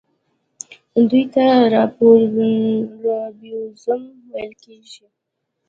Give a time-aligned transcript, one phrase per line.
[1.09, 1.43] دوی ته
[1.73, 5.05] رایبوزوم ویل کیږي.